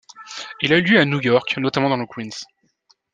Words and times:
Il 0.63 0.73
a 0.73 0.79
lieu 0.79 0.99
à 0.99 1.05
New 1.05 1.21
York, 1.21 1.57
notamment 1.57 1.87
dans 1.89 1.97
le 1.97 2.07
Queens. 2.07 2.39